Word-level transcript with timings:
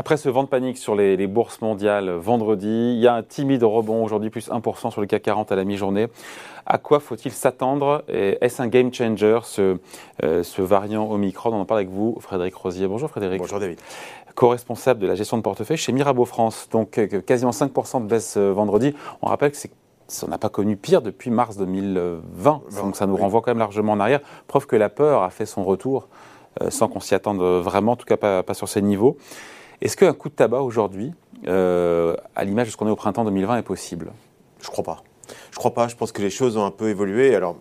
Après 0.00 0.16
ce 0.16 0.30
vent 0.30 0.44
de 0.44 0.48
panique 0.48 0.78
sur 0.78 0.94
les, 0.94 1.26
bourses 1.26 1.60
mondiales 1.60 2.08
vendredi, 2.08 2.94
il 2.94 3.00
y 3.00 3.06
a 3.06 3.12
un 3.12 3.22
timide 3.22 3.64
rebond 3.64 4.02
aujourd'hui, 4.02 4.30
plus 4.30 4.48
1% 4.48 4.90
sur 4.90 5.02
le 5.02 5.06
CAC 5.06 5.20
40 5.20 5.52
à 5.52 5.56
la 5.56 5.64
mi-journée. 5.64 6.06
À 6.64 6.78
quoi 6.78 7.00
faut-il 7.00 7.32
s'attendre 7.32 8.02
Est-ce 8.08 8.62
un 8.62 8.68
game 8.68 8.94
changer, 8.94 9.40
ce, 9.42 9.76
euh, 10.24 10.42
ce 10.42 10.62
variant 10.62 11.12
Omicron? 11.12 11.50
On 11.52 11.60
en 11.60 11.64
parle 11.66 11.80
avec 11.80 11.90
vous, 11.90 12.16
Frédéric 12.18 12.54
Rosier. 12.54 12.86
Bonjour 12.86 13.10
Frédéric. 13.10 13.40
Bonjour 13.42 13.60
David. 13.60 13.78
Co-responsable 14.34 15.00
de 15.00 15.06
la 15.06 15.16
gestion 15.16 15.36
de 15.36 15.42
portefeuille 15.42 15.76
chez 15.76 15.92
Mirabeau 15.92 16.24
France. 16.24 16.70
Donc 16.72 16.96
euh, 16.96 17.20
quasiment 17.20 17.50
5% 17.50 18.02
de 18.02 18.06
baisse 18.06 18.38
euh, 18.38 18.52
vendredi. 18.52 18.94
On 19.20 19.26
rappelle 19.26 19.50
que 19.50 19.58
c'est 19.58 19.70
on 20.24 20.28
n'a 20.28 20.38
pas 20.38 20.48
connu 20.48 20.78
pire 20.78 21.02
depuis 21.02 21.30
mars 21.30 21.58
2020. 21.58 22.62
Donc 22.80 22.96
ça 22.96 23.06
nous 23.06 23.16
renvoie 23.16 23.42
quand 23.42 23.50
même 23.50 23.58
largement 23.58 23.92
en 23.92 24.00
arrière. 24.00 24.20
Preuve 24.46 24.66
que 24.66 24.76
la 24.76 24.88
peur 24.88 25.22
a 25.22 25.28
fait 25.28 25.44
son 25.44 25.62
retour 25.62 26.08
sans 26.68 26.88
qu'on 26.88 26.98
s'y 26.98 27.14
attende 27.14 27.40
vraiment, 27.40 27.92
en 27.92 27.96
tout 27.96 28.06
cas 28.06 28.16
pas, 28.16 28.42
pas 28.42 28.54
sur 28.54 28.68
ces 28.68 28.82
niveaux. 28.82 29.16
Est-ce 29.80 29.96
qu'un 29.96 30.12
coup 30.12 30.28
de 30.28 30.34
tabac 30.34 30.60
aujourd'hui, 30.60 31.12
euh, 31.46 32.14
à 32.36 32.44
l'image 32.44 32.66
de 32.66 32.72
ce 32.72 32.76
qu'on 32.76 32.86
est 32.86 32.90
au 32.90 32.96
printemps 32.96 33.24
2020, 33.24 33.58
est 33.58 33.62
possible? 33.62 34.12
Je 34.60 34.68
crois 34.68 34.84
pas. 34.84 35.02
Je 35.52 35.56
crois 35.56 35.72
pas. 35.72 35.88
Je 35.88 35.96
pense 35.96 36.12
que 36.12 36.20
les 36.20 36.30
choses 36.30 36.56
ont 36.56 36.64
un 36.64 36.70
peu 36.70 36.90
évolué. 36.90 37.34
Alors, 37.34 37.56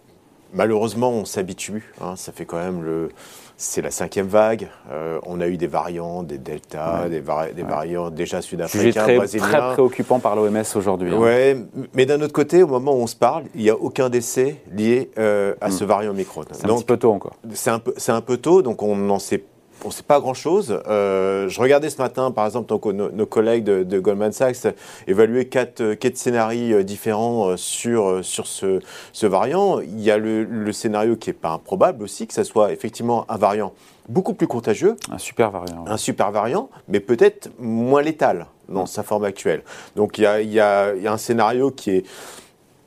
malheureusement, 0.53 1.11
on 1.11 1.23
s'habitue. 1.23 1.93
Hein. 2.01 2.15
ça 2.17 2.31
fait 2.31 2.45
quand 2.45 2.57
même 2.57 2.83
le. 2.83 3.09
C'est 3.55 3.81
la 3.81 3.91
cinquième 3.91 4.27
vague. 4.27 4.69
Euh, 4.89 5.19
on 5.25 5.41
a 5.41 5.47
eu 5.47 5.57
des 5.57 5.67
variants, 5.67 6.23
des 6.23 6.37
deltas, 6.37 7.09
des, 7.09 7.19
variants 7.19 8.09
déjà 8.09 8.41
sud-africains, 8.41 9.03
très, 9.03 9.37
très 9.37 9.73
préoccupant 9.73 10.19
par 10.19 10.37
l'OMS 10.37 10.63
aujourd'hui. 10.75 11.13
Hein. 11.13 11.17
Ouais, 11.17 11.57
mais 11.93 12.05
d'un 12.05 12.21
autre 12.21 12.31
côté, 12.31 12.63
au 12.63 12.67
moment 12.67 12.93
où 12.93 13.01
on 13.01 13.07
se 13.07 13.17
parle, 13.17 13.43
il 13.55 13.61
n'y 13.61 13.69
a 13.69 13.75
aucun 13.75 14.09
décès 14.09 14.61
lié 14.71 15.11
euh, 15.17 15.55
à 15.59 15.71
ce 15.71 15.83
hmm. 15.83 15.87
variant 15.87 16.11
Omicron. 16.11 16.45
C'est 16.53 16.69
un 16.69 16.75
petit 16.75 16.85
peu 16.85 16.95
tôt 16.95 17.11
encore. 17.11 17.35
C'est 17.53 17.69
un 17.69 17.79
peu, 17.79 17.93
c'est 17.97 18.13
un 18.13 18.21
peu 18.21 18.37
tôt, 18.37 18.61
donc 18.61 18.81
on 18.81 18.95
n'en 18.95 19.19
sait 19.19 19.43
on 19.83 19.87
ne 19.87 19.93
sait 19.93 20.03
pas 20.03 20.19
grand-chose. 20.19 20.81
Euh, 20.87 21.47
je 21.47 21.61
regardais 21.61 21.89
ce 21.89 22.01
matin, 22.01 22.31
par 22.31 22.45
exemple, 22.45 22.73
nos, 22.93 23.25
collègues 23.25 23.63
de, 23.63 23.99
Goldman 23.99 24.31
Sachs 24.31 24.67
évaluer 25.07 25.47
quatre, 25.47 25.93
quatre 25.93 26.17
scénarios 26.17 26.77
euh, 26.77 26.83
différents 26.83 27.49
euh, 27.49 27.57
sur, 27.57 28.23
sur 28.23 28.47
ce, 28.47 28.79
ce 29.13 29.25
variant. 29.25 29.79
Il 29.79 30.01
y 30.01 30.11
a 30.11 30.17
le, 30.17 30.71
scénario 30.71 31.15
qui 31.15 31.29
n'est 31.29 31.33
pas 31.33 31.51
improbable 31.51 32.03
aussi, 32.03 32.27
que 32.27 32.33
ce 32.33 32.43
soit 32.43 32.71
effectivement 32.71 33.25
un 33.29 33.37
variant 33.37 33.73
beaucoup 34.07 34.33
plus 34.33 34.47
contagieux. 34.47 34.95
Un 35.11 35.17
super 35.17 35.51
variant. 35.51 35.85
Un 35.87 35.97
super 35.97 36.31
variant, 36.31 36.69
mais 36.87 36.99
peut-être 36.99 37.49
moins 37.59 38.01
létal 38.01 38.47
dans 38.67 38.85
sa 38.85 39.03
forme 39.03 39.23
actuelle. 39.23 39.63
Donc 39.95 40.17
il 40.17 40.23
y 40.23 40.27
a, 40.27 40.41
y 40.41 40.59
a 40.59 41.11
un 41.11 41.17
scénario 41.17 41.71
qui 41.71 41.91
est 41.91 42.05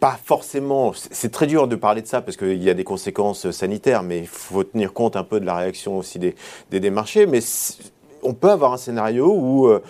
pas 0.02 0.18
forcément. 0.24 0.92
C'est 1.12 1.30
très 1.30 1.46
dur 1.46 1.68
de 1.68 1.76
parler 1.76 2.02
de 2.02 2.08
ça 2.08 2.22
parce 2.22 2.36
qu'il 2.36 2.60
y 2.60 2.68
a 2.68 2.74
des 2.74 2.82
conséquences 2.82 3.52
sanitaires, 3.52 4.02
mais 4.02 4.18
il 4.18 4.26
faut 4.26 4.64
tenir 4.64 4.92
compte 4.92 5.14
un 5.14 5.22
peu 5.22 5.38
de 5.38 5.46
la 5.46 5.54
réaction 5.54 5.96
aussi 5.96 6.18
des, 6.18 6.34
des, 6.72 6.90
marchés. 6.90 7.24
Mais 7.26 7.38
on 8.24 8.34
peut 8.34 8.50
avoir 8.50 8.72
un 8.72 8.78
scénario 8.78 9.32
où 9.32 9.68
euh, 9.68 9.80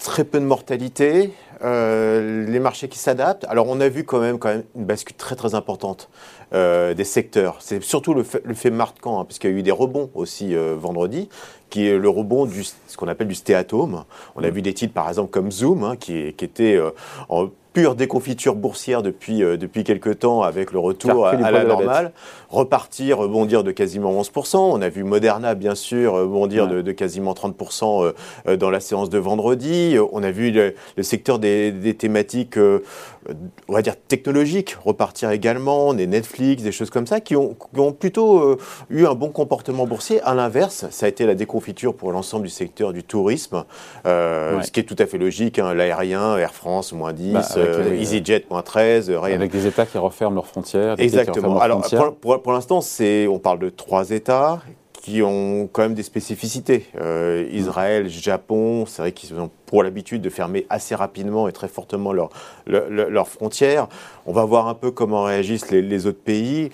très 0.00 0.24
peu 0.24 0.40
de 0.40 0.44
mortalité, 0.44 1.32
euh, 1.62 2.44
les 2.46 2.58
marchés 2.58 2.88
qui 2.88 2.98
s'adaptent. 2.98 3.44
Alors 3.48 3.68
on 3.68 3.80
a 3.80 3.88
vu 3.88 4.02
quand 4.02 4.18
même, 4.18 4.40
quand 4.40 4.48
même 4.48 4.64
une 4.74 4.86
bascule 4.86 5.14
très 5.14 5.36
très 5.36 5.54
importante 5.54 6.08
euh, 6.52 6.94
des 6.94 7.04
secteurs. 7.04 7.56
C'est 7.60 7.82
surtout 7.82 8.14
le 8.14 8.22
fait, 8.22 8.42
le 8.44 8.54
fait 8.54 8.70
marquant, 8.70 9.20
hein, 9.20 9.24
puisqu'il 9.24 9.50
y 9.50 9.54
a 9.54 9.56
eu 9.56 9.62
des 9.62 9.70
rebonds 9.70 10.10
aussi 10.14 10.54
vendredi, 10.54 11.28
qui 11.70 11.86
est 11.86 11.98
le 11.98 12.08
rebond 12.08 12.46
du 12.46 12.64
ce 12.64 12.96
qu'on 12.96 13.08
appelle 13.08 13.28
du 13.28 13.34
stéatome. 13.34 14.04
On 14.36 14.44
a 14.44 14.50
vu 14.50 14.62
des 14.62 14.74
titres 14.74 14.94
par 14.94 15.08
exemple 15.08 15.30
comme 15.30 15.50
Zoom, 15.50 15.84
hein, 15.84 15.96
qui, 15.96 16.32
qui 16.34 16.44
était 16.44 16.80
en 17.28 17.48
pure 17.74 17.96
déconfiture 17.96 18.54
boursière 18.54 19.02
depuis, 19.02 19.42
euh, 19.42 19.56
depuis 19.58 19.84
quelques 19.84 20.20
temps 20.20 20.42
avec 20.42 20.72
le 20.72 20.78
retour 20.78 21.26
à, 21.26 21.34
la 21.34 21.64
normale. 21.64 22.12
Repartir, 22.48 23.18
rebondir 23.18 23.64
de 23.64 23.72
quasiment 23.72 24.12
11%. 24.22 24.56
On 24.56 24.80
a 24.80 24.88
vu 24.88 25.02
Moderna, 25.02 25.56
bien 25.56 25.74
sûr, 25.74 26.14
rebondir 26.14 26.68
de, 26.68 26.92
quasiment 26.92 27.32
30% 27.32 28.04
euh, 28.04 28.12
euh, 28.46 28.56
dans 28.56 28.70
la 28.70 28.78
séance 28.78 29.10
de 29.10 29.18
vendredi. 29.18 29.96
On 30.12 30.22
a 30.22 30.30
vu 30.30 30.52
le, 30.52 31.02
secteur 31.02 31.40
des, 31.40 31.72
des 31.72 31.94
thématiques, 31.94 32.56
on 32.56 33.72
va 33.72 33.82
dire, 33.82 33.96
technologiques 33.96 34.76
repartir 34.84 35.30
également. 35.30 35.94
Des 35.94 36.06
Netflix, 36.06 36.33
des 36.62 36.72
choses 36.72 36.90
comme 36.90 37.06
ça, 37.06 37.20
qui 37.20 37.36
ont, 37.36 37.56
ont 37.76 37.92
plutôt 37.92 38.58
eu 38.90 39.06
un 39.06 39.14
bon 39.14 39.30
comportement 39.30 39.86
boursier. 39.86 40.20
À 40.22 40.34
l'inverse, 40.34 40.86
ça 40.90 41.06
a 41.06 41.08
été 41.08 41.26
la 41.26 41.34
déconfiture 41.34 41.94
pour 41.94 42.12
l'ensemble 42.12 42.44
du 42.44 42.50
secteur 42.50 42.92
du 42.92 43.02
tourisme, 43.02 43.64
ce 44.04 44.70
qui 44.70 44.80
est 44.80 44.84
tout 44.84 44.96
à 44.98 45.06
fait 45.06 45.18
logique. 45.18 45.58
Hein. 45.58 45.74
L'aérien, 45.74 46.36
Air 46.36 46.54
France, 46.54 46.92
moins 46.92 47.12
10. 47.12 47.54
Euh, 47.56 47.94
EasyJet, 47.94 48.46
moins 48.50 48.62
13. 48.62 49.10
Avec 49.10 49.50
des 49.50 49.66
États 49.66 49.86
qui 49.86 49.98
referment 49.98 50.34
leurs 50.34 50.46
frontières. 50.46 50.96
Exactement. 50.98 51.60
Alors, 51.60 51.82
pour, 52.20 52.52
l'instant, 52.52 52.80
on 53.00 53.38
parle 53.38 53.58
de 53.58 53.70
trois 53.70 54.10
États 54.10 54.60
qui 55.04 55.20
ont 55.20 55.68
quand 55.70 55.82
même 55.82 55.92
des 55.92 56.02
spécificités. 56.02 56.86
Euh, 56.98 57.46
Israël, 57.52 58.08
Japon, 58.08 58.86
c'est 58.86 59.02
vrai 59.02 59.12
qu'ils 59.12 59.34
ont 59.34 59.50
pour 59.66 59.82
l'habitude 59.82 60.22
de 60.22 60.30
fermer 60.30 60.64
assez 60.70 60.94
rapidement 60.94 61.46
et 61.46 61.52
très 61.52 61.68
fortement 61.68 62.14
leurs 62.14 63.28
frontières. 63.28 63.86
On 64.24 64.32
va 64.32 64.46
voir 64.46 64.66
un 64.66 64.72
peu 64.72 64.90
comment 64.90 65.24
réagissent 65.24 65.70
les, 65.70 65.82
les 65.82 66.06
autres 66.06 66.22
pays. 66.22 66.70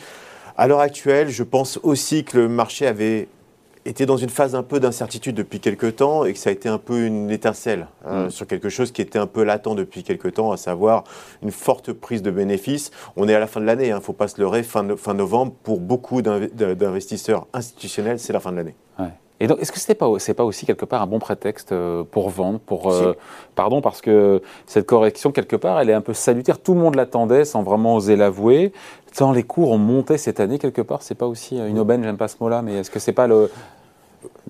À 0.56 0.68
l'heure 0.68 0.78
actuelle, 0.78 1.28
je 1.28 1.42
pense 1.42 1.80
aussi 1.82 2.22
que 2.22 2.38
le 2.38 2.48
marché 2.48 2.86
avait 2.86 3.26
était 3.84 4.06
dans 4.06 4.16
une 4.16 4.28
phase 4.28 4.54
un 4.54 4.62
peu 4.62 4.80
d'incertitude 4.80 5.34
depuis 5.34 5.60
quelques 5.60 5.96
temps 5.96 6.24
et 6.24 6.32
que 6.32 6.38
ça 6.38 6.50
a 6.50 6.52
été 6.52 6.68
un 6.68 6.78
peu 6.78 7.06
une 7.06 7.30
étincelle 7.30 7.86
hein, 8.04 8.26
mm. 8.26 8.30
sur 8.30 8.46
quelque 8.46 8.68
chose 8.68 8.92
qui 8.92 9.02
était 9.02 9.18
un 9.18 9.26
peu 9.26 9.42
latent 9.42 9.74
depuis 9.74 10.02
quelques 10.02 10.34
temps, 10.34 10.52
à 10.52 10.56
savoir 10.56 11.04
une 11.42 11.50
forte 11.50 11.92
prise 11.92 12.22
de 12.22 12.30
bénéfices. 12.30 12.90
On 13.16 13.28
est 13.28 13.34
à 13.34 13.40
la 13.40 13.46
fin 13.46 13.60
de 13.60 13.66
l'année, 13.66 13.88
il 13.88 13.90
hein, 13.92 13.96
ne 13.96 14.00
faut 14.00 14.12
pas 14.12 14.28
se 14.28 14.40
leurrer, 14.40 14.62
fin, 14.62 14.96
fin 14.96 15.14
novembre, 15.14 15.52
pour 15.62 15.80
beaucoup 15.80 16.22
d'investisseurs 16.22 17.46
institutionnels, 17.52 18.18
c'est 18.18 18.32
la 18.32 18.40
fin 18.40 18.52
de 18.52 18.56
l'année. 18.56 18.74
Et 19.40 19.46
donc, 19.46 19.58
est-ce 19.60 19.72
que 19.72 19.80
ce 19.80 19.90
n'est 19.90 19.94
pas, 19.94 20.06
pas 20.36 20.44
aussi 20.44 20.66
quelque 20.66 20.84
part 20.84 21.00
un 21.00 21.06
bon 21.06 21.18
prétexte 21.18 21.72
euh, 21.72 22.04
pour 22.04 22.28
vendre 22.28 22.60
pour, 22.60 22.92
euh, 22.92 23.14
Pardon, 23.54 23.80
parce 23.80 24.02
que 24.02 24.42
cette 24.66 24.86
correction, 24.86 25.32
quelque 25.32 25.56
part, 25.56 25.80
elle 25.80 25.88
est 25.88 25.94
un 25.94 26.02
peu 26.02 26.12
salutaire. 26.12 26.60
Tout 26.60 26.74
le 26.74 26.80
monde 26.80 26.94
l'attendait 26.94 27.46
sans 27.46 27.62
vraiment 27.62 27.96
oser 27.96 28.16
l'avouer. 28.16 28.72
Tant 29.16 29.32
les 29.32 29.42
cours 29.42 29.70
ont 29.72 29.78
monté 29.78 30.18
cette 30.18 30.40
année, 30.40 30.58
quelque 30.58 30.82
part, 30.82 31.02
c'est 31.02 31.14
pas 31.14 31.26
aussi 31.26 31.58
une 31.58 31.78
aubaine, 31.78 32.04
j'aime 32.04 32.18
pas 32.18 32.28
ce 32.28 32.36
mot-là, 32.40 32.62
mais 32.62 32.74
est-ce 32.74 32.90
que 32.90 33.00
c'est 33.00 33.12
pas 33.12 33.26
le, 33.26 33.50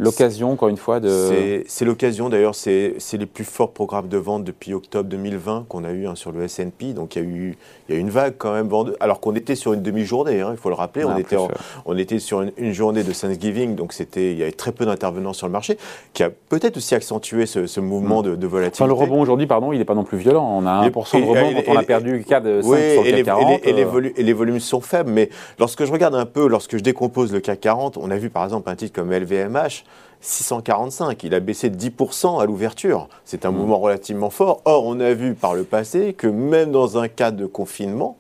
L'occasion, 0.00 0.53
encore 0.53 0.69
une 0.69 0.77
fois, 0.77 0.99
de. 0.99 1.62
C'est 1.66 1.84
l'occasion, 1.84 2.28
d'ailleurs, 2.28 2.55
c'est 2.55 2.97
les 3.12 3.27
plus 3.27 3.44
forts 3.44 3.72
programmes 3.72 4.09
de 4.09 4.16
vente 4.16 4.44
depuis 4.44 4.72
octobre 4.75 5.09
2020 5.09 5.66
qu'on 5.69 5.84
a 5.84 5.91
eu 5.91 6.06
hein, 6.06 6.15
sur 6.15 6.33
le 6.33 6.47
SP. 6.49 6.94
Donc 6.94 7.16
il 7.16 7.22
y, 7.22 7.25
a 7.25 7.28
eu, 7.28 7.56
il 7.88 7.94
y 7.94 7.99
a 7.99 8.00
une 8.00 8.10
vague 8.10 8.34
quand 8.39 8.53
même 8.53 8.69
vendeuse. 8.69 8.97
Alors 9.00 9.21
qu'on 9.21 9.34
était 9.34 9.55
sur 9.55 9.72
une 9.72 9.83
demi-journée, 9.83 10.41
hein, 10.41 10.50
il 10.53 10.56
faut 10.56 10.71
le 10.71 10.75
rappeler. 10.75 11.05
on, 11.05 11.10
ah, 11.10 11.21
était 11.21 11.37
on 11.84 11.97
était 11.99 12.19
sur 12.19 12.43
une, 12.56 12.72
journée 12.72 13.03
de 13.03 13.12
Thanksgiving, 13.12 13.75
donc 13.75 13.94
il 14.16 14.39
y 14.39 14.43
avait 14.43 14.53
très 14.53 14.72
peu 14.72 14.87
d'intervenants 14.87 15.33
sur 15.33 15.47
le 15.47 15.53
marché, 15.53 15.77
qui 16.12 16.22
a 16.22 16.31
peut-être 16.31 16.77
aussi 16.77 16.94
accentué 16.94 17.47
ce, 17.47 17.81
mouvement 17.81 18.22
mm. 18.22 18.37
de, 18.37 18.47
volatilité. 18.47 18.83
Enfin, 18.83 18.87
le 18.87 18.93
rebond 18.93 19.21
aujourd'hui, 19.21 19.47
pardon, 19.47 19.72
il 19.72 19.78
n'est 19.78 19.84
pas 19.84 19.94
non 19.94 20.05
plus 20.05 20.19
violent. 20.19 20.49
On 20.59 20.66
a 20.66 20.89
1% 20.89 21.21
de 21.21 21.27
rebond 21.27 21.62
quand 21.62 21.72
on 21.72 21.77
a 21.77 21.83
perdu 21.83 22.25
4 22.27 22.43
de 22.43 22.62
5 22.62 22.69
sur 22.69 23.05
le 23.05 23.10
CAC 23.10 23.25
40. 23.25 23.60
Et 23.65 23.72
les, 23.72 24.12
et 24.16 24.22
les 24.22 24.33
volumes 24.33 24.60
sont 24.60 24.81
faibles. 24.81 25.10
Mais 25.10 25.28
lorsque 25.59 25.84
je 25.84 25.93
regarde 25.93 26.15
un 26.15 26.27
peu, 26.27 26.49
lorsque 26.49 26.77
je 26.77 26.83
décompose 26.83 27.33
le 27.33 27.41
CAC 27.41 27.60
40, 27.60 27.99
on 27.99 28.10
a 28.10 28.16
vu 28.16 28.31
par 28.31 28.44
exemple 28.44 28.71
un 28.71 28.77
titre 28.77 28.94
comme 28.94 29.12
LVMH 29.12 29.84
645. 30.21 31.23
Il 31.25 31.34
a 31.34 31.41
baissé 31.41 31.71
de 31.71 31.77
10% 31.77 32.41
à 32.41 32.47
l'ouverture. 32.47 33.09
C'est 33.25 33.45
un 33.45 33.51
mmh. 33.51 33.56
mouvement 33.56 33.78
relativement 33.78 34.31
fort. 34.31 34.61
Or, 34.65 34.87
on 34.87 35.01
a 35.01 35.12
vu 35.15 35.34
par 35.34 35.55
le 35.55 35.65
passé 35.65 36.12
que 36.12 36.27
même 36.27 36.71
dans 36.73 36.99
un 36.99 37.09
cas 37.09 37.31
de 37.31 37.47
confinement, 37.47 38.19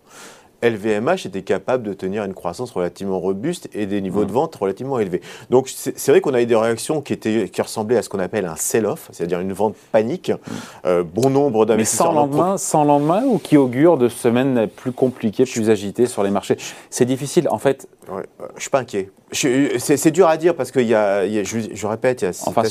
LVMH 0.62 1.26
était 1.26 1.42
capable 1.42 1.84
de 1.84 1.92
tenir 1.92 2.24
une 2.24 2.34
croissance 2.34 2.70
relativement 2.70 3.18
robuste 3.18 3.68
et 3.72 3.86
des 3.86 4.00
niveaux 4.00 4.24
de 4.24 4.30
mmh. 4.30 4.34
vente 4.34 4.56
relativement 4.56 4.98
élevés. 4.98 5.20
Donc 5.50 5.68
c'est 5.68 6.08
vrai 6.08 6.20
qu'on 6.20 6.34
a 6.34 6.42
eu 6.42 6.46
des 6.46 6.56
réactions 6.56 7.00
qui, 7.00 7.12
étaient, 7.12 7.48
qui 7.48 7.62
ressemblaient 7.62 7.96
à 7.96 8.02
ce 8.02 8.08
qu'on 8.08 8.18
appelle 8.18 8.46
un 8.46 8.56
sell-off, 8.56 9.08
c'est-à-dire 9.12 9.40
une 9.40 9.52
vente 9.52 9.74
panique. 9.92 10.30
Mmh. 10.30 10.52
Euh, 10.86 11.04
bon 11.04 11.30
nombre 11.30 11.66
d'investisseurs. 11.66 12.12
Mais 12.12 12.14
sans 12.14 12.20
lendemain, 12.20 12.56
sans 12.58 12.84
lendemain 12.84 13.22
ou 13.24 13.38
qui 13.38 13.56
augure 13.56 13.96
de 13.98 14.08
semaines 14.08 14.68
plus 14.68 14.92
compliquées, 14.92 15.44
plus 15.44 15.70
agitées 15.70 16.06
sur 16.06 16.22
les 16.22 16.30
marchés? 16.30 16.56
C'est 16.90 17.04
difficile. 17.04 17.48
En 17.48 17.58
fait, 17.58 17.88
Ouais, 18.10 18.24
je 18.56 18.62
suis 18.62 18.70
pas 18.70 18.80
inquiet. 18.80 19.10
C'est 19.32 20.10
dur 20.10 20.26
à 20.26 20.36
dire 20.36 20.56
parce 20.56 20.72
qu'il 20.72 20.86
y, 20.86 20.94
a, 20.94 21.24
je, 21.44 21.86
répète, 21.86 22.22
il 22.22 22.24
y 22.24 22.28
a 22.28 22.30
enfin, 22.46 22.64
si 22.64 22.70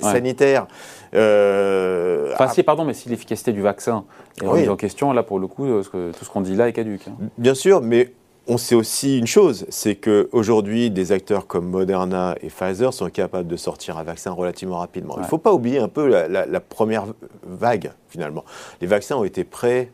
sanitaire. 0.00 0.66
Euh, 1.14 2.32
enfin, 2.34 2.48
si, 2.48 2.62
pardon, 2.62 2.84
mais 2.84 2.92
si 2.92 3.08
l'efficacité 3.08 3.52
du 3.52 3.62
vaccin 3.62 4.04
est 4.42 4.46
remise 4.46 4.68
en 4.68 4.76
question, 4.76 5.12
là, 5.12 5.22
pour 5.22 5.38
le 5.38 5.46
coup, 5.46 5.66
tout 5.66 6.24
ce 6.24 6.28
qu'on 6.28 6.42
dit 6.42 6.54
là 6.54 6.68
est 6.68 6.74
caduque. 6.74 7.07
Bien 7.36 7.54
sûr, 7.54 7.80
mais 7.80 8.12
on 8.48 8.56
sait 8.56 8.74
aussi 8.74 9.18
une 9.18 9.26
chose, 9.26 9.66
c'est 9.68 9.94
qu'aujourd'hui, 9.94 10.90
des 10.90 11.12
acteurs 11.12 11.46
comme 11.46 11.68
Moderna 11.68 12.34
et 12.40 12.48
Pfizer 12.48 12.94
sont 12.94 13.10
capables 13.10 13.46
de 13.46 13.56
sortir 13.56 13.98
un 13.98 14.02
vaccin 14.02 14.30
relativement 14.30 14.78
rapidement. 14.78 15.14
Il 15.18 15.22
ne 15.22 15.26
faut 15.26 15.38
pas 15.38 15.52
oublier 15.52 15.78
un 15.78 15.88
peu 15.88 16.08
la, 16.08 16.46
la, 16.46 16.60
première 16.60 17.04
vague, 17.42 17.92
finalement. 18.08 18.44
Les 18.80 18.86
vaccins 18.86 19.16
ont 19.16 19.24
été 19.24 19.44
prêts 19.44 19.92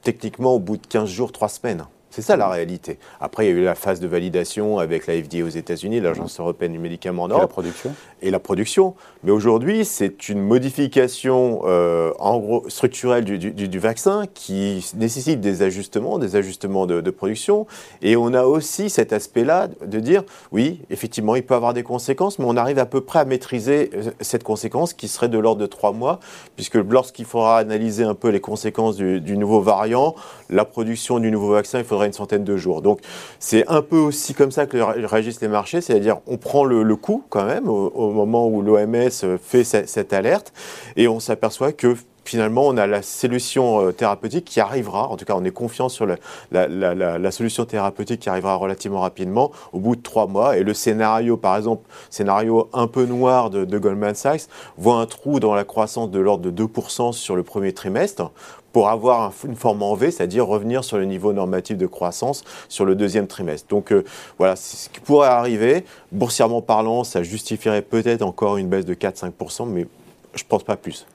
techniquement 0.00 0.54
au 0.54 0.58
bout 0.58 0.78
de 0.78 0.86
15 0.86 1.08
jours, 1.08 1.32
3 1.32 1.48
semaines. 1.50 1.84
C'est 2.14 2.20
ça 2.20 2.36
la 2.36 2.48
réalité. 2.50 2.98
Après, 3.22 3.46
il 3.46 3.48
y 3.48 3.52
a 3.52 3.58
eu 3.58 3.64
la 3.64 3.74
phase 3.74 3.98
de 3.98 4.06
validation 4.06 4.78
avec 4.78 5.06
la 5.06 5.14
FDA 5.14 5.42
aux 5.44 5.48
États-Unis, 5.48 5.98
l'Agence 6.00 6.38
européenne 6.38 6.72
du 6.72 6.78
médicament 6.78 7.22
en 7.22 7.28
Et 7.28 7.40
la 7.40 7.46
production? 7.46 7.94
Et 8.20 8.30
la 8.30 8.38
production. 8.38 8.94
Mais 9.24 9.30
aujourd'hui, 9.30 9.86
c'est 9.86 10.28
une 10.28 10.40
modification 10.42 11.62
euh, 11.64 12.12
en 12.18 12.38
gros 12.38 12.68
structurelle 12.68 13.24
du, 13.24 13.38
du- 13.38 13.52
du 13.68 13.78
vaccin 13.78 14.24
qui 14.34 14.84
nécessite 14.94 15.40
des 15.40 15.62
ajustements, 15.62 16.18
des 16.18 16.36
ajustements 16.36 16.84
de, 16.86 17.00
de 17.00 17.10
production. 17.10 17.66
Et 18.02 18.14
on 18.16 18.34
a 18.34 18.44
aussi 18.44 18.90
cet 18.90 19.14
aspect-là 19.14 19.68
de 19.84 19.98
dire, 19.98 20.22
oui, 20.52 20.82
effectivement, 20.90 21.34
il 21.34 21.44
peut 21.44 21.54
avoir 21.54 21.72
des 21.72 21.82
conséquences, 21.82 22.38
mais 22.38 22.44
on 22.46 22.58
arrive 22.58 22.78
à 22.78 22.84
peu 22.86 23.00
près 23.00 23.20
à 23.20 23.24
maîtriser 23.24 23.90
euh, 23.94 24.10
cette 24.20 24.44
conséquence 24.44 24.92
qui 24.92 25.08
serait 25.08 25.30
de 25.30 25.38
l'ordre 25.38 25.62
de 25.62 25.66
trois 25.66 25.92
mois, 25.92 26.20
puisque 26.56 26.74
lorsqu'il 26.74 27.24
faudra 27.24 27.56
analyser 27.56 28.04
un 28.04 28.14
peu 28.14 28.28
les 28.28 28.40
conséquences 28.40 28.96
du, 28.96 29.20
du 29.22 29.38
nouveau 29.38 29.62
variant, 29.62 30.14
la 30.50 30.66
production 30.66 31.18
du 31.18 31.30
nouveau 31.30 31.52
vaccin, 31.52 31.78
il 31.78 31.84
faudra 31.86 32.01
une 32.06 32.12
centaine 32.12 32.44
de 32.44 32.56
jours. 32.56 32.82
Donc 32.82 33.00
c'est 33.38 33.66
un 33.68 33.82
peu 33.82 33.98
aussi 33.98 34.34
comme 34.34 34.50
ça 34.50 34.66
que 34.66 34.76
ré- 34.78 35.06
réagissent 35.06 35.40
les 35.40 35.48
marchés, 35.48 35.80
c'est-à-dire 35.80 36.18
on 36.26 36.36
prend 36.36 36.64
le, 36.64 36.96
coup 36.96 37.24
quand 37.30 37.44
même 37.44 37.68
au, 37.68 38.10
moment 38.12 38.46
où 38.46 38.62
l'OMS 38.62 39.10
fait 39.42 39.64
ce- 39.64 39.86
cette 39.86 40.12
alerte 40.12 40.52
et 40.96 41.08
on 41.08 41.20
s'aperçoit 41.20 41.72
que 41.72 41.96
finalement 42.24 42.66
on 42.66 42.76
a 42.76 42.86
la 42.86 43.02
solution 43.02 43.86
euh, 43.86 43.92
thérapeutique 43.92 44.44
qui 44.44 44.60
arrivera, 44.60 45.08
en 45.08 45.16
tout 45.16 45.24
cas 45.24 45.34
on 45.36 45.44
est 45.44 45.50
confiant 45.50 45.88
sur 45.88 46.06
la, 46.06 47.30
solution 47.30 47.64
thérapeutique 47.64 48.20
qui 48.20 48.28
arrivera 48.28 48.54
relativement 48.56 49.00
rapidement 49.00 49.50
au 49.72 49.78
bout 49.78 49.96
de 49.96 50.02
trois 50.02 50.26
mois 50.26 50.56
et 50.56 50.62
le 50.62 50.74
scénario 50.74 51.36
par 51.36 51.56
exemple, 51.56 51.88
scénario 52.10 52.68
un 52.72 52.86
peu 52.86 53.06
noir 53.06 53.50
de, 53.50 53.78
Goldman 53.78 54.14
Sachs 54.14 54.42
voit 54.76 54.96
un 54.96 55.06
trou 55.06 55.40
dans 55.40 55.54
la 55.54 55.64
croissance 55.64 56.10
de 56.10 56.20
l'ordre 56.20 56.50
de 56.50 56.64
2% 56.64 57.12
sur 57.12 57.36
le 57.36 57.42
premier 57.42 57.72
trimestre 57.72 58.30
pour 58.72 58.88
avoir 58.88 59.20
un- 59.22 59.32
une 59.46 59.56
forme 59.56 59.82
en 59.82 59.94
V, 59.94 60.10
c'est-à-dire 60.10 60.46
revenir 60.46 60.84
sur 60.84 60.96
le 60.96 61.04
niveau 61.04 61.32
normatif 61.32 61.76
de 61.76 61.86
croissance 61.86 62.44
sur 62.68 62.84
le 62.84 62.94
deuxième 62.94 63.26
trimestre. 63.26 63.68
Donc 63.68 63.92
euh, 63.92 64.04
voilà, 64.38 64.56
ce 64.56 64.88
qui 64.88 65.00
pourrait 65.00 65.28
arriver. 65.28 65.84
Boursièrement 66.10 66.62
parlant, 66.62 67.04
ça 67.04 67.22
justifierait 67.22 67.82
peut-être 67.82 68.22
encore 68.22 68.56
une 68.56 68.68
baisse 68.68 68.86
de 68.86 68.94
4-5%, 68.94 69.66
mais 69.66 69.86
je 70.34 70.44
pense 70.48 70.62
pas 70.64 70.76
plus. 70.76 71.06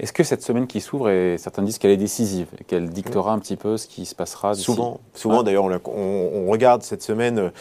Est-ce 0.00 0.12
que 0.12 0.24
cette 0.24 0.42
semaine 0.42 0.66
qui 0.66 0.80
s'ouvre, 0.80 1.08
et 1.08 1.36
certains 1.38 1.62
disent 1.62 1.78
qu'elle 1.78 1.92
est 1.92 1.96
décisive, 1.96 2.48
qu'elle 2.66 2.90
dictera 2.90 3.32
un 3.32 3.38
petit 3.38 3.56
peu 3.56 3.76
ce 3.76 3.86
qui 3.86 4.06
se 4.06 4.14
passera 4.14 4.54
Souvent, 4.54 5.00
souvent 5.14 5.40
Ah. 5.40 5.42
d'ailleurs, 5.44 5.64
on, 5.64 5.68
la- 5.68 5.78
on- 5.86 6.30
on 6.46 6.50
regarde 6.50 6.82
cette 6.82 7.02
semaine 7.02 7.52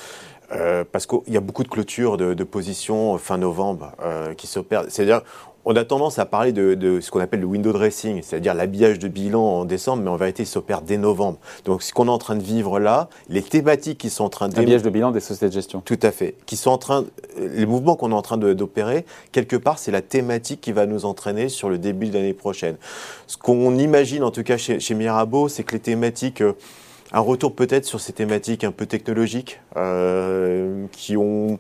euh, 0.51 0.83
parce 0.91 1.05
qu'il 1.05 1.19
y 1.33 1.37
a 1.37 1.41
beaucoup 1.41 1.63
de 1.63 1.67
clôtures 1.69 2.17
de, 2.17 2.33
de 2.33 2.43
positions 2.43 3.17
fin 3.17 3.37
novembre 3.37 3.91
euh, 4.01 4.33
qui 4.33 4.47
s'opèrent. 4.47 4.85
C'est-à-dire, 4.89 5.21
on 5.65 5.75
a 5.75 5.85
tendance 5.85 6.19
à 6.19 6.25
parler 6.25 6.51
de, 6.51 6.73
de 6.73 6.99
ce 6.99 7.09
qu'on 7.09 7.19
appelle 7.21 7.39
le 7.39 7.45
window 7.45 7.71
dressing, 7.71 8.21
c'est-à-dire 8.21 8.53
l'habillage 8.53 8.99
de 8.99 9.07
bilan 9.07 9.41
en 9.41 9.65
décembre, 9.65 10.03
mais 10.03 10.09
en 10.09 10.17
vérité, 10.17 10.43
il 10.43 10.45
s'opère 10.45 10.81
dès 10.81 10.97
novembre. 10.97 11.37
Donc, 11.65 11.83
ce 11.83 11.93
qu'on 11.93 12.07
est 12.07 12.11
en 12.11 12.17
train 12.17 12.35
de 12.35 12.43
vivre 12.43 12.79
là, 12.79 13.07
les 13.29 13.41
thématiques 13.41 13.97
qui 13.97 14.09
sont 14.09 14.25
en 14.25 14.29
train 14.29 14.49
de 14.49 14.57
Habillage 14.59 14.83
de 14.83 14.89
bilan 14.89 15.11
des 15.11 15.19
sociétés 15.21 15.47
de 15.47 15.53
gestion. 15.53 15.81
Tout 15.81 15.99
à 16.01 16.11
fait. 16.11 16.35
Qui 16.45 16.57
sont 16.57 16.71
en 16.71 16.77
train, 16.77 17.05
les 17.37 17.65
mouvements 17.65 17.95
qu'on 17.95 18.11
est 18.11 18.15
en 18.15 18.21
train 18.21 18.37
de- 18.37 18.53
d'opérer, 18.53 19.05
quelque 19.31 19.55
part, 19.55 19.79
c'est 19.79 19.91
la 19.91 20.01
thématique 20.01 20.59
qui 20.59 20.71
va 20.73 20.85
nous 20.85 21.05
entraîner 21.05 21.47
sur 21.49 21.69
le 21.69 21.77
début 21.77 22.07
de 22.07 22.13
l'année 22.13 22.33
prochaine. 22.33 22.75
Ce 23.27 23.37
qu'on 23.37 23.77
imagine, 23.77 24.23
en 24.23 24.31
tout 24.31 24.43
cas 24.43 24.57
chez, 24.57 24.79
chez 24.79 24.95
Mirabeau, 24.95 25.47
c'est 25.47 25.63
que 25.63 25.73
les 25.73 25.79
thématiques, 25.79 26.41
euh, 26.41 26.53
un 27.13 27.19
retour 27.19 27.53
peut-être 27.55 27.85
sur 27.85 28.01
ces 28.01 28.11
thématiques 28.11 28.63
un 28.63 28.71
peu 28.71 28.85
technologiques, 28.85 29.59
euh, 29.77 30.85
qui 30.91 31.15
ont 31.15 31.59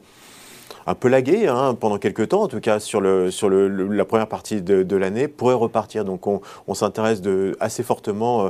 un 0.87 0.95
peu 0.95 1.07
lagué 1.07 1.47
hein, 1.47 1.75
pendant 1.79 1.97
quelques 1.97 2.29
temps, 2.29 2.43
en 2.43 2.47
tout 2.47 2.59
cas 2.59 2.79
sur, 2.79 3.01
le, 3.01 3.31
sur 3.31 3.49
le- 3.49 3.67
le- 3.67 3.87
la 3.87 4.05
première 4.05 4.27
partie 4.27 4.61
de, 4.61 4.83
de 4.83 4.95
l'année, 4.95 5.27
pourrait 5.27 5.53
repartir. 5.55 6.05
Donc 6.05 6.27
on, 6.27 6.41
on 6.67 6.73
s'intéresse 6.73 7.21
assez 7.59 7.83
fortement 7.83 8.45
euh, 8.45 8.49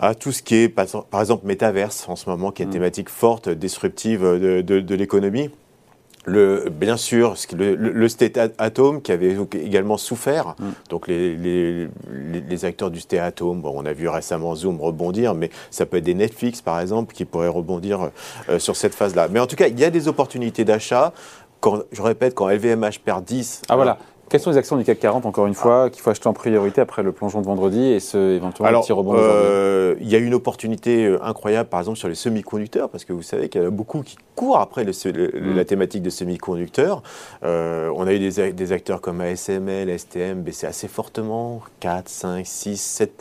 à 0.00 0.14
tout 0.14 0.32
ce 0.32 0.42
qui 0.42 0.56
est, 0.56 0.68
par 0.68 1.20
exemple, 1.20 1.46
métaverse 1.46 2.08
en 2.08 2.16
ce 2.16 2.28
moment, 2.28 2.50
qui 2.50 2.62
est 2.62 2.64
une 2.64 2.70
Mm. 2.70 2.74
thématique 2.74 3.08
forte, 3.08 3.48
disruptive 3.48 4.22
de, 4.22 4.60
de- 4.62 4.80
de 4.80 4.94
l'économie. 4.94 5.50
Le, 6.24 6.68
bien 6.70 6.96
sûr, 6.96 7.34
le, 7.52 7.74
le- 7.74 8.08
State 8.08 8.36
At- 8.38 8.50
Atom 8.58 9.02
qui 9.02 9.10
avait 9.10 9.36
également 9.54 9.96
souffert, 9.96 10.54
Mm. 10.58 10.64
donc 10.88 11.08
les, 11.08 11.34
les- 11.36 11.88
les- 12.12 12.40
les 12.40 12.64
acteurs 12.64 12.92
du 12.92 13.00
State 13.00 13.18
Atom, 13.20 13.60
bon, 13.60 13.72
on 13.74 13.84
a 13.86 13.92
vu 13.92 14.08
récemment 14.08 14.54
Zoom 14.54 14.80
rebondir, 14.80 15.34
mais 15.34 15.50
ça 15.72 15.84
peut 15.84 15.96
être 15.96 16.04
des 16.04 16.14
Netflix 16.14 16.62
par 16.62 16.78
exemple 16.78 17.12
qui 17.12 17.24
pourraient 17.24 17.48
rebondir 17.48 18.10
euh, 18.48 18.58
sur 18.60 18.76
cette 18.76 18.94
phase-là. 18.94 19.26
Mais 19.32 19.40
en 19.40 19.48
tout 19.48 19.56
cas, 19.56 19.66
il 19.66 19.78
y 19.80 19.84
a 19.84 19.90
des 19.90 20.06
opportunités 20.06 20.64
d'achat. 20.64 21.12
Quand, 21.60 21.80
je 21.92 22.02
répète, 22.02 22.34
quand 22.34 22.48
LVMH 22.48 22.98
perd 23.04 23.24
10, 23.24 23.62
Ah 23.68 23.76
voilà. 23.76 23.98
Quelles 24.32 24.40
sont 24.40 24.50
les 24.50 24.56
actions 24.56 24.78
du 24.78 24.84
CAC 24.84 24.98
40, 24.98 25.26
encore 25.26 25.46
une 25.46 25.52
fois, 25.52 25.90
qu'il 25.90 26.00
faut 26.00 26.08
acheter 26.08 26.26
en 26.26 26.32
priorité 26.32 26.80
après 26.80 27.02
le 27.02 27.12
plongeon 27.12 27.42
de 27.42 27.44
vendredi 27.46 27.88
et 27.88 28.00
ce 28.00 28.16
éventuellement 28.34 28.66
Alors, 28.70 28.80
petit 28.82 28.94
rebond 28.94 29.12
euh, 29.14 29.94
il 30.00 30.08
y 30.08 30.14
a 30.14 30.18
une 30.18 30.32
opportunité 30.32 31.04
euh, 31.04 31.22
incroyable, 31.22 31.68
par 31.68 31.80
exemple, 31.80 31.98
sur 31.98 32.08
les 32.08 32.14
semi-conducteurs, 32.14 32.88
parce 32.88 33.04
que 33.04 33.12
vous 33.12 33.20
savez 33.20 33.50
qu'il 33.50 33.60
y 33.60 33.64
en 33.64 33.66
a 33.66 33.70
beaucoup 33.70 34.00
qui 34.00 34.16
courent 34.34 34.58
après 34.58 34.84
le- 34.84 34.92
le- 35.12 35.52
Mm. 35.52 35.54
la 35.54 35.64
thématique 35.66 36.00
de 36.02 36.08
semi-conducteurs. 36.08 37.02
Euh, 37.44 37.92
on 37.94 38.06
a 38.06 38.14
eu 38.14 38.18
des 38.20 38.72
acteurs 38.72 39.02
comme 39.02 39.20
ASML, 39.20 39.90
STM 39.90 40.40
baisser 40.40 40.66
assez 40.66 40.88
fortement, 40.88 41.60
4, 41.80 42.08
5, 42.08 42.46
6, 42.46 42.80
7 42.80 43.12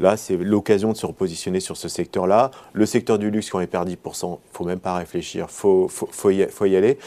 Là, 0.00 0.16
c'est 0.16 0.36
l'occasion 0.36 0.92
de 0.92 0.96
se 0.96 1.06
repositionner 1.06 1.60
sur 1.60 1.76
ce 1.76 1.88
secteur-là. 1.88 2.50
Le 2.72 2.86
secteur 2.86 3.18
du 3.18 3.30
luxe, 3.30 3.50
quand 3.50 3.60
il 3.60 3.68
perd 3.68 3.86
10 3.86 3.92
il 3.92 4.36
faut 4.52 4.64
même 4.64 4.80
pas 4.80 4.94
réfléchir, 4.94 5.46
il 5.48 5.52
faut, 5.52 5.88
faut, 5.88 6.30
y, 6.30 6.76
aller. 6.76 6.98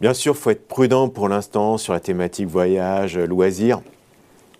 Bien 0.00 0.12
sûr, 0.12 0.34
il 0.34 0.38
faut 0.38 0.50
être 0.50 0.68
prudent 0.68 1.08
pour 1.08 1.28
l'instant 1.28 1.78
sur 1.78 1.92
la 1.92 2.00
thématique 2.00 2.48
voyage, 2.48 3.16
loisirs 3.16 3.80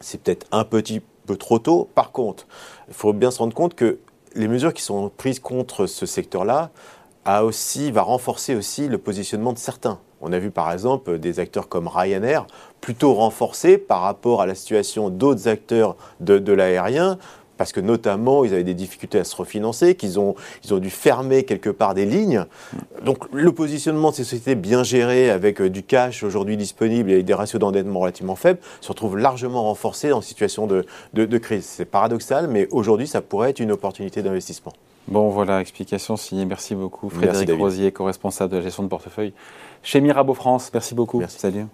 c'est 0.01 0.23
peut-être 0.23 0.47
un 0.51 0.65
petit 0.65 1.01
peu 1.27 1.37
trop 1.37 1.59
tôt. 1.59 1.89
Par 1.95 2.11
contre, 2.11 2.47
il 2.89 2.95
faut 2.95 3.13
bien 3.13 3.31
se 3.31 3.39
rendre 3.39 3.55
compte 3.55 3.75
que 3.75 3.99
les 4.35 4.49
mesures 4.49 4.75
qui 4.75 4.83
sont 4.83 5.11
prises 5.17 5.41
contre 5.41 5.87
ce 5.87 6.07
secteur-là 6.07 6.71
a 7.25 7.45
aussi, 7.45 7.91
va 7.91 8.03
renforcer 8.03 8.55
aussi 8.55 8.89
le 8.89 8.99
positionnement 8.99 9.53
de 9.53 9.59
certains. 9.59 10.01
On 10.23 10.33
a 10.33 10.39
vu 10.39 10.51
par 10.51 10.73
exemple 10.73 11.19
des 11.19 11.41
acteurs 11.41 11.69
comme 11.69 11.89
Ryanair 11.89 12.47
plutôt 12.81 13.15
renforcés 13.15 13.79
par 13.79 14.01
rapport 14.01 14.43
à 14.43 14.47
la 14.47 14.55
situation 14.55 15.11
d'autres 15.11 15.49
acteurs 15.49 15.97
de 16.21 16.53
l'aérien, 16.53 17.19
parce 17.61 17.73
que 17.73 17.81
notamment 17.81 18.43
ils 18.43 18.55
avaient 18.55 18.65
des 18.65 18.73
difficultés 18.73 19.19
à 19.19 19.25
se 19.25 19.37
refinancer, 19.37 19.95
qu'ils 19.95 20.19
ont, 20.19 20.35
ils 20.65 20.73
ont 20.73 20.79
dû 20.79 20.89
fermer 20.89 21.43
quelque 21.45 21.69
part 21.69 21.93
des 21.93 22.07
lignes. 22.07 22.47
Donc 23.05 23.27
le 23.35 23.53
positionnement 23.53 24.13
de 24.13 24.15
ces 24.15 24.25
sociétés 24.25 24.55
bien 24.55 24.83
gérées 24.83 25.29
avec 25.29 25.61
euh, 25.61 25.69
du 25.69 25.83
cash 25.83 26.23
aujourd'hui 26.23 26.57
disponible 26.57 27.11
et 27.11 27.23
des 27.23 27.35
ratios 27.35 27.61
d'endettement 27.61 28.01
relativement 28.01 28.35
faibles 28.35 28.61
se 28.81 28.89
retrouve 28.89 29.19
largement 29.19 29.65
renforcés 29.65 30.11
en 30.13 30.23
situation 30.23 30.67
de, 30.67 30.87
de- 31.13 31.27
de 31.27 31.37
crise. 31.39 31.67
C'est 31.67 31.85
paradoxal, 31.85 32.49
mais 32.49 32.67
aujourd'hui 32.71 33.07
ça 33.07 33.21
pourrait 33.21 33.51
être 33.51 33.61
une 33.61 33.73
opportunité 33.73 34.23
d'investissement. 34.23 34.73
Bon, 35.09 35.29
voilà, 35.29 35.61
explication 35.61 36.17
signée. 36.17 36.47
Merci 36.47 36.75
beaucoup. 36.75 37.09
Merci, 37.09 37.19
Frédéric 37.27 37.49
David. 37.49 37.63
Rosier, 37.63 37.93
co-responsable 37.93 38.53
de 38.53 38.57
la 38.57 38.63
gestion 38.63 38.85
de 38.85 38.89
portefeuille 38.89 39.35
chez 39.83 40.01
Mirabeau 40.01 40.33
France. 40.33 40.71
Merci 40.73 40.95
beaucoup. 40.95 41.19
Merci. 41.19 41.39
Salut. 41.39 41.67